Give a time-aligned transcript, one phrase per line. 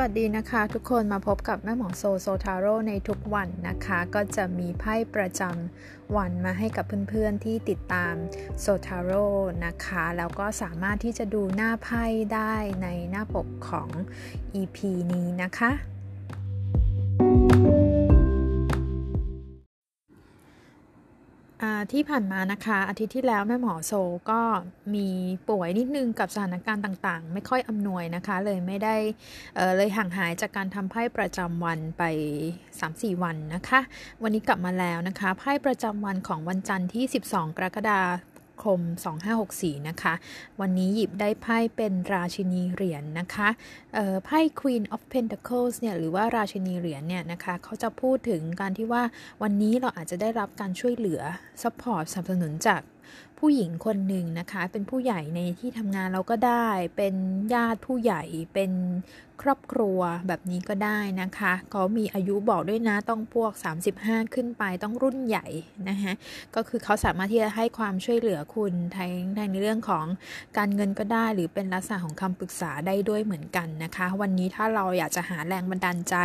[0.00, 8.14] วัสดีนะคะทุกคนมาพบกับแม่หมอโซโซทาโร่ในทุกวันนะคะ ก็จะมีไพ่ประจำวันมาให้กับเพื่อนๆที่ติดตาม
[8.60, 9.26] โซทาโร่
[9.64, 13.90] นะคะ แล้วก็สามารถที่จะดูหน้าไพ่ได้ในหน้าปกของ
[14.60, 14.78] EP
[15.12, 15.95] นี้นะคะ
[21.92, 23.92] ที่ผ่านมานะคะ อาทิตย์ที่แล้วแม่หมอโซ
[24.30, 24.40] ก็
[24.94, 25.08] มี
[25.48, 28.96] ป่วยนิดนึงกับสถานการณ์ต่างๆ ไม่ค่อยอำนวยนะคะ เลยไม่ได้
[29.56, 32.02] เเลยห่างหายจากการทำไพ่ประจำวันไป
[32.80, 33.80] 3-4 วันนะคะ
[34.22, 40.14] วันนี้กลับมาแล้วนะคะ ไพ่ประจำวันของวันจันทร์ที่ 12 กรกฎาคม 2564 นะคะ
[40.60, 43.48] วันนี้หยิบได้ไพ่เป็นราชินีเหรียญนนะคะ
[44.24, 49.02] ไพ่ Queen of Pentacles เนี่ยหรือว่าราชินีเหรียญเนี่ยนะคะเขาจะพูดถึงการที่ว่า
[49.42, 51.20] วันนี้เราอาจจะได้รับการช่วยเหลือ
[51.62, 52.80] support สนับสนุนจาก
[53.38, 57.14] ผู้หญิงคนหนึ่งนะคะ เป็นผู้ใหญ่ในที่ทำงานเราก็ได้ เป็น
[57.54, 58.22] ญาติผู้ใหญ่
[58.54, 58.72] เป็น
[59.42, 63.52] ครอบครัวแบบนี้ก็ได้นะคะเขามีอายุบอกด้วยนะต้องพวก
[63.92, 65.46] 35 ขึ้นไปต้องรุ่นใหญ่
[65.88, 66.12] นะคะ
[66.54, 70.06] ก็คือเขาสามารถที่จะให้ความช่วยเหลือคุณทั้งในเรื่องของ
[70.56, 76.16] การเงินก็ได้ หรือเป็นลักษณะของคำปรึกษาได้ด้วยเหมือนกันนะคะ วันนี้ถ้าเราอยากจะหาแรงบันดาลใจ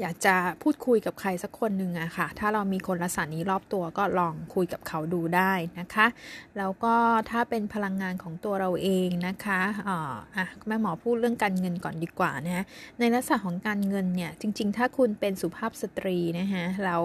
[0.00, 6.06] อยากจะพูดคุยกับใครสักคนหนึ่งอะค่ะ ถ้าเรามีคนลักษณะนี้รอบตัวก็ลองคุยกับเขาดูได้นะคะ
[6.58, 6.94] แล้วก็
[7.30, 12.64] ถ้าเป็นพลังงานของตัวเราเองนะคะอ่าอะแม่หมอพูดเรื่องการเงินก่อนดีกว่านะฮะ
[12.98, 17.04] ในลักษณะของการเงินเนี่ยจริง ๆ ถ้าคุณเป็นสุภาพสตรีนะฮะแล้ว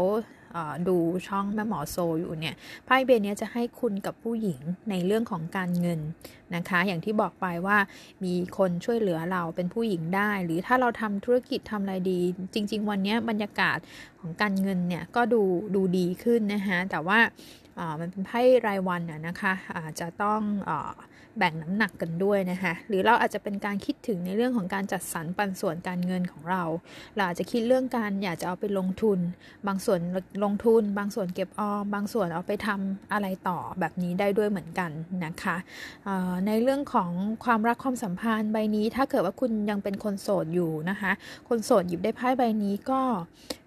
[0.88, 5.99] ดูช่องแม่หมอโซอยู่เนี่ยไพ่เบนนี้จะให้คุณกับผู้หญิงในเรื่องของการเงิน
[6.55, 7.77] นะคะ อย่างที่บอกไปว่า
[8.23, 12.19] มีคนช่วยเหลือเราเป็นผู้หญิงได้ หรือถ้าเราทำธุรกิจทำอะไรดี
[12.53, 13.77] จริง ๆ วันนี้บรรยากาศ
[14.19, 15.41] ของการเงินเนี่ยก็ดู
[15.75, 17.19] ดูดีขึ้นนะคะแต่ว่า
[17.99, 20.71] มันเป็นไพ่รายวันนะคะอาจจะต้องอ
[21.37, 26.63] แบ่งน้ำหนักกันด้วยนะคะหรือเราอาจจะเป็นการคิดถึงในเรื่องของการจัดสรรปันส่วนการเงินของเรา
[27.15, 29.19] เราอาจจะคิดเรื่องการอยากจะเอาไปลงทุน
[29.67, 29.99] บางส่วน
[30.43, 34.91] ลงทุน บางส่วนเก็บออม บางส่วนเอาไปทำอะไรต่อแบบนี้ได้ด้วยเหมือนกัน
[35.25, 35.55] นะคะ
[36.47, 37.11] ในเรื่องของ
[37.45, 41.11] ความรักความสัมพันธ์ใบนี้ ถ้าเกิดว่าคุณยังเป็นคนโสดอยู่นะคะ
[41.49, 43.02] คนโสดหยิบได้ไพ่ใบนี้ก็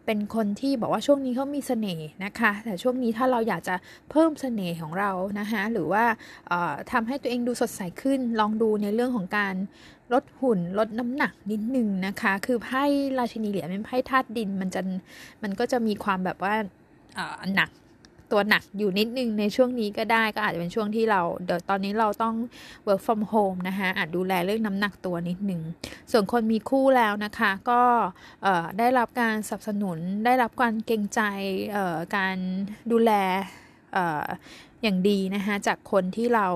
[0.07, 3.75] เป็นคนที่บอกว่าช่วงนี้เขามีเสน่ห์นะคะ แต่ช่วงนี้ถ้าเราอยากจะ
[4.11, 6.05] เพิ่มเสน่ห์ของเรานะคะหรือว่า
[6.93, 9.55] ทำให้ตัวเองดูสดใสขึ้น ลองดูในเรื่องของการ
[10.13, 12.85] ลดหุ่นลดน้ำหนักนิดนึงนะคะ คือไพ่
[13.19, 14.81] ราชินีเหรียญเป็นไพ่ธาตุดินมันจะ
[15.43, 16.55] มันก็จะมีความแบบว่า
[17.55, 17.71] หนัก
[18.35, 22.35] ตัวหนักอยู่นิดนึงในช่วงนี้ก็ได้ก็อาจจะเป็นช่วงที่เราเดี๋ยวตอนนี้เราต้อง
[22.87, 25.61] work from home นะคะอาจดูแลเรื่องน้ำหนักตัวนิดนึง
[26.11, 27.83] ส่วนคนมีคู่แล้วนะคะ ก็
[28.79, 31.21] ได้รับการสนับสนุนได้รับการเกรงใจ
[32.17, 32.37] การ
[32.93, 33.13] ดูแล
[34.83, 36.47] อย่างดีนะคะจากคนที่เรา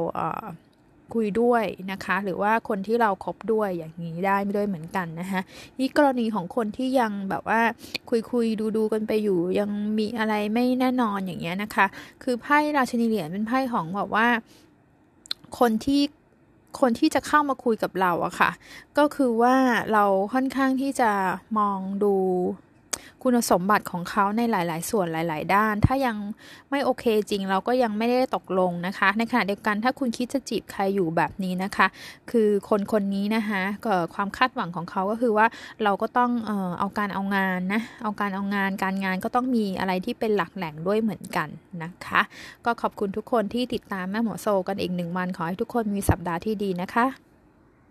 [1.14, 5.40] คุยด้วยนะคะ หรือว่าคนที่เราครบด้วยอย่างนี้ได้ไม่ด้วยเหมือนกันนะคะ
[5.78, 7.60] นี่กรณีของคนที่ยังแบบว่า
[8.10, 11.86] คุยคุยดูดูกันไปอยู่ยังมีอะไรไม่แน่นอนอย่างเงี้ยนะคะ
[12.22, 14.28] คือไพ่ราชนีเหรียญเป็นไพ่ของแบบว่า
[15.58, 16.02] คนที่
[16.80, 18.50] คนที่จะเข้ามาคุยกับเราอะค่ะ
[18.98, 19.56] ก็คือว่า
[19.92, 20.04] เรา
[20.34, 21.10] ค่อนข้างที่จะ
[21.58, 22.14] มองดู
[23.22, 26.16] คุณสมบัติของเขาในหลาย ๆ ส่วนหลาย ๆ ด้าน ถ้ายัง
[26.70, 31.86] ไม่โอเคจริงเราก็ยังไม่ได้ตกลงนะคะ ในขณะเดียวกันถ้าคุณคิดจะจีบใครอยู่แบบนี้นะคะ
[32.30, 35.46] คือคนคนนี้นะคะก็ความคาดหวังของเขาก็คือว่า
[35.82, 41.48] เราก็ต้องเออเอาการเอางานนะเอาการเอางานการงานก็ต้องมีอะไรที่เป็นหลักแหล่งด้วยเหมือนกัน
[41.82, 42.20] นะคะ
[42.64, 47.27] ก็ขอบคุณทุกคนที่ติดตามแม่หมอโซกันอีกหนึ่งวันขอให้ทุกคนมีสัปดาห์ที่ดีนะคะ